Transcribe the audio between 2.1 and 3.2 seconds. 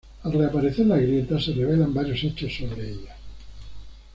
hechos sobre ella.